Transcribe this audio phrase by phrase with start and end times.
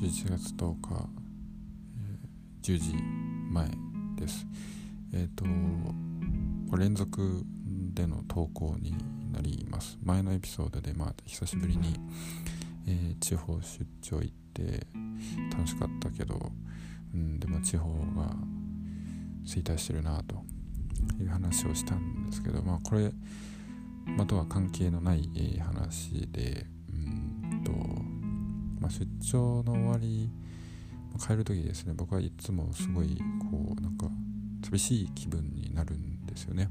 [0.00, 1.08] 11月10日、
[1.96, 2.94] えー、10時
[3.50, 3.68] 前
[4.14, 4.46] です。
[5.12, 7.42] えっ、ー、と連続
[7.94, 8.94] での投稿に
[9.32, 9.98] なります。
[10.04, 11.94] 前のエピソードでまあ久しぶりに、
[12.86, 14.86] えー、地方出張行って
[15.50, 16.52] 楽しかったけど、
[17.12, 18.36] うん、でも地方が
[19.44, 20.36] 衰退してるなと
[21.20, 23.10] いう話をしたんですけどまあこれ
[24.16, 25.28] まとは関係のない
[25.60, 27.72] 話でうんと、
[29.28, 30.30] まあ、出張の終わり
[31.18, 31.92] 帰る時ですね。
[31.94, 33.18] 僕はいつもすごい
[33.50, 34.08] こうなんか
[34.64, 36.70] 寂しい気分になるんですよね。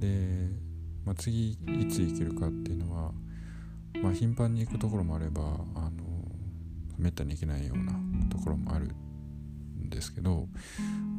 [0.00, 0.48] で、
[1.04, 3.12] まあ、次いつ行けるかっていうのは、
[4.02, 5.42] まあ、頻繁に行くところもあれば
[5.74, 5.90] あの
[6.96, 7.92] めったに行けないような
[8.30, 10.46] ところもあるんですけど、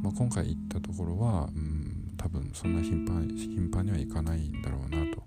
[0.02, 5.22] まあ、今回行ったところは、うん、多分そんな頻繁頻繁には行かないんだろうなと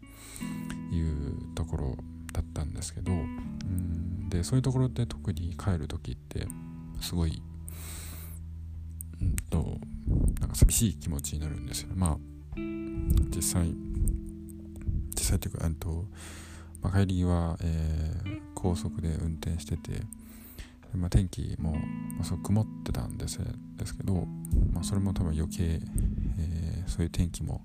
[0.93, 1.97] いうところ
[2.31, 4.02] だったんですけどうん
[4.34, 6.48] でそういうところって特に帰る時って
[7.02, 7.42] すごい
[9.22, 9.78] うんと
[10.39, 11.95] なんか寂しい気持ちになるんですよね。
[11.95, 12.17] まあ
[13.36, 13.76] 実際
[15.16, 16.06] 実際というかと、
[16.81, 20.02] まあ、帰りは、えー、高速で運転してて
[20.95, 21.80] まあ、天気も、ま
[22.22, 23.39] あ、そう曇ってたんです
[23.78, 24.28] ですけど、
[24.72, 27.61] まあ、それも多分余計、えー、そういう天気も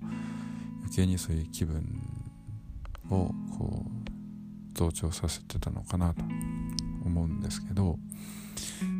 [0.80, 1.82] 余計にそういう気分
[3.10, 4.07] をこう
[4.78, 6.22] 増長させてたのかなと
[7.04, 7.98] 思うんですけど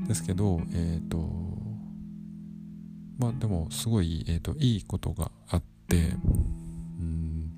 [0.09, 1.19] ですけどえっ、ー、と
[3.19, 7.53] まあでもすごい、えーと、いいことがあってうん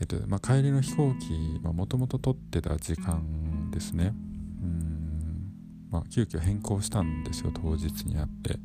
[0.00, 4.12] えっ、ー、とまあ帰りの飛行機はもともと取ってた時間ですね
[4.62, 5.52] うん
[5.90, 8.58] まあ急遽変更したんですよ当日にあって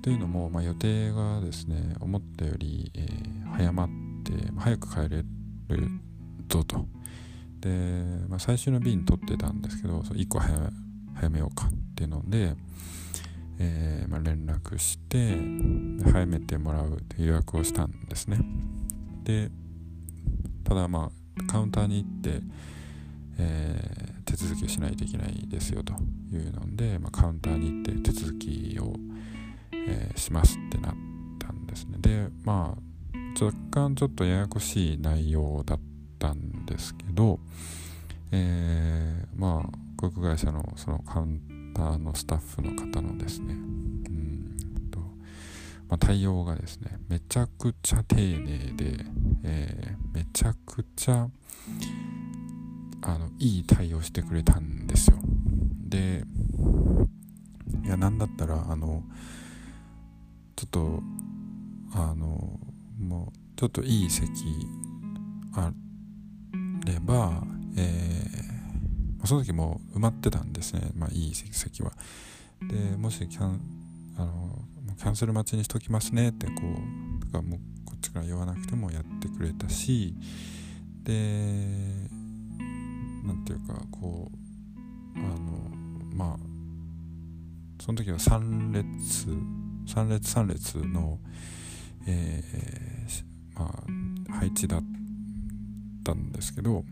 [0.00, 3.88] というのも、まあ、予定がですね思ったより、えー、早まっ
[4.22, 5.24] て早く帰れ
[5.68, 5.88] る
[6.48, 6.86] ぞと。
[7.64, 12.54] で、まあ、最終の便取ってたんですけど、1個早めようかっていうので、
[13.58, 15.38] えー、まあ、連絡して
[16.12, 18.38] 早めてもらうという予約をしたんですね。
[19.22, 19.50] で、
[20.62, 22.42] ただまあカウンターに行って、
[23.38, 25.94] えー、手続きをしないといけないですよと
[26.32, 28.92] いうので、まあ、カウンターに行って手続きを、
[29.72, 30.94] えー、しますってなっ
[31.38, 31.96] たんですね。
[31.98, 35.93] で、まあ若干ちょっとややこしい内容だった
[36.32, 37.38] んですけど、
[38.32, 44.56] えー、まあ航空会社のそのカウンターのスタッフの方のですねうん
[44.90, 44.98] と、
[45.88, 49.04] まあ、対応がですねめちゃくちゃ丁寧で、
[49.44, 51.28] えー、めちゃくちゃ
[53.02, 55.18] あのいい対応してくれたんですよ。
[55.86, 56.24] で
[57.84, 59.02] いや何だったらあの
[60.56, 61.02] ちょっと
[61.92, 62.58] あの
[62.98, 64.30] もうちょっといい席
[65.54, 65.72] あ
[67.04, 67.42] ば、
[67.76, 71.92] えー、その時も埋まってたんですね、まあ、いい席は。
[72.62, 73.60] でもしキャン
[74.16, 80.14] あのキャンセル待ちにしときますねってこうかもうこっちから言わなくてもやってくれたし
[81.02, 81.12] で
[83.24, 84.30] 何ていうかこ
[85.16, 85.36] うあの
[86.14, 86.38] まあ
[87.82, 89.28] その時は3列
[89.86, 91.18] 3列3列の
[92.06, 93.82] えー、ま
[94.30, 94.93] あ、配置だった
[96.04, 96.84] たんですけど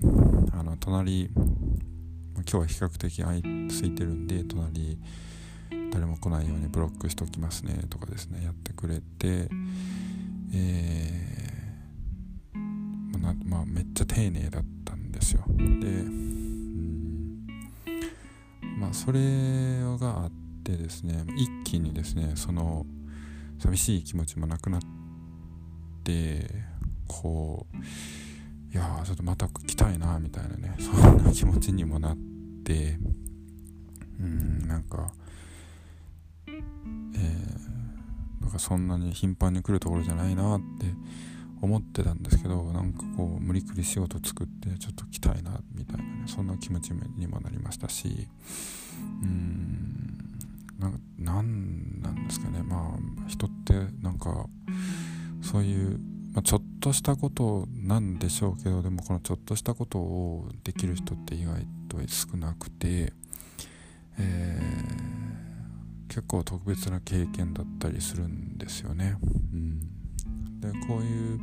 [0.52, 1.42] あの隣、ま、
[2.36, 3.48] 今日は比較的空いて
[4.02, 4.98] るんで隣
[5.92, 9.48] 誰も来ないようにブロックしておきますねとかですねやってくれて
[10.54, 15.44] えー、まあ、まあ、めっちゃ丁寧だったんですよ。
[15.46, 17.46] でうん
[18.78, 19.20] まあそれ
[20.00, 20.32] があっ
[20.64, 22.86] てですね一気にですねその
[23.58, 24.80] 寂しい気持ちもなくなっ
[26.04, 26.48] て
[27.06, 27.76] こう
[28.72, 32.16] いやちょっとまた来たいなみたいなね そんな気持ちにもなっ
[32.64, 32.98] て
[34.18, 35.12] うんなんか
[36.46, 40.86] えー、なんかそんなに頻繁に来るところじゃないなって
[41.60, 48.28] 思ってたんですけどなんかこう無理くり仕事作ってちょっと来たいなみたいなねそんな気持ちにもなりましたし
[49.22, 50.02] うん
[51.18, 54.46] なんなんですかねまあ人ってなんか
[56.82, 63.12] としたことなんでしょうけどでもこのちょっとしたことをできる人って意外と少なくて、
[64.19, 69.17] えー、結構特別な経験だったりするんですよね。
[69.52, 71.40] うん、でこういう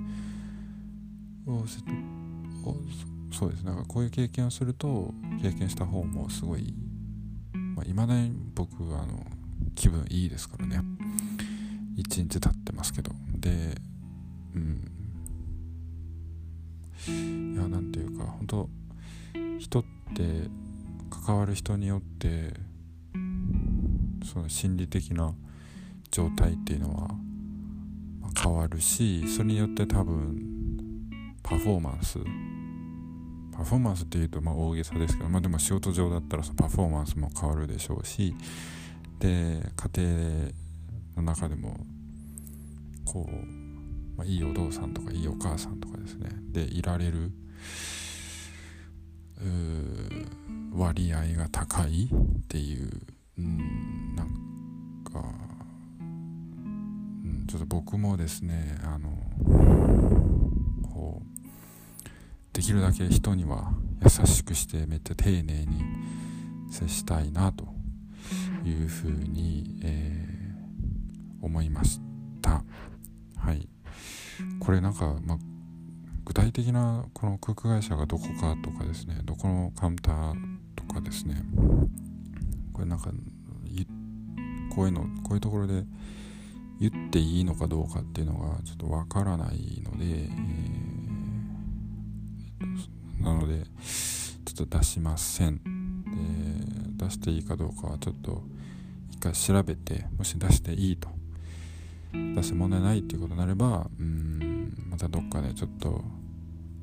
[3.31, 3.63] そうです。
[3.63, 6.73] なんかこういう経験をすると経験した方もすごいい
[7.93, 9.25] まあ、だに僕はあの
[9.73, 10.81] 気分いいですからね。
[11.95, 13.13] 1日経ってますけど。
[13.35, 13.75] で
[14.53, 14.98] うん。
[17.07, 18.69] いや何ていうか本当
[19.59, 19.83] 人っ
[20.15, 20.49] て
[21.25, 22.53] 関わる人によって
[24.25, 25.33] その心理的な
[26.11, 27.09] 状態っていうのは
[28.41, 30.49] 変わるしそれによって多分
[31.43, 32.19] パフォーマンス
[33.55, 38.35] パフォーマンスっていうとまあ大げさですけど、まあ、でも仕事上だったらパフォーマンスも変わるでしょうし
[39.19, 39.61] で
[39.93, 40.51] 家庭
[41.17, 41.75] の中でも
[43.05, 43.68] こう、
[44.19, 46.29] まあ、いいお父さんとかいいお母さんとかですね。
[46.51, 47.31] でいられる
[50.73, 52.89] 割合が高いっていう
[53.37, 54.27] うんなん
[55.09, 55.23] か、
[56.01, 59.09] うん、ちょっと僕もですねあの
[60.93, 61.39] こう
[62.51, 63.71] できるだけ人には
[64.03, 65.81] 優しくしてめっちゃ丁寧に
[66.69, 67.65] 接したいなと
[68.65, 72.08] いうふうに、えー、思いました
[74.59, 75.37] これなんか、まあ、
[76.25, 80.33] 具体的なこの空港会社がどこかとかですねどこのカウンター
[80.75, 81.41] とかですね
[82.73, 83.11] これなんか
[84.69, 85.83] こういうのこういうところで
[86.79, 93.65] 言っていいのかどうかっていうのがちょっとわからないので、えー、なので
[94.45, 95.59] ちょっと出しません。
[96.97, 98.43] で出していいかどうかはちょっと
[99.11, 101.09] 一回調べてもし出していいと
[102.13, 106.03] 出して問題ないっていうことになればうんまたどっかでちょっと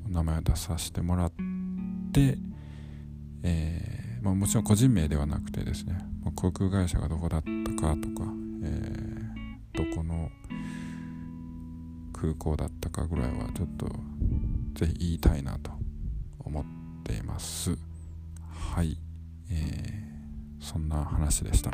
[0.09, 1.31] 名前を出させてもらっ
[2.13, 2.37] て、
[3.43, 8.31] えー、まあ、もちろん個人名ではなくてですね、まあ、航空会社がどこだったかとか、
[8.63, 10.29] えー、どこの
[12.13, 13.87] 空港だったかぐらいはちょっと
[14.73, 15.71] ぜひ言いたいなと
[16.39, 16.63] 思っ
[17.03, 17.77] ています。
[18.73, 18.97] はい、
[19.51, 21.71] えー、そんな話でした。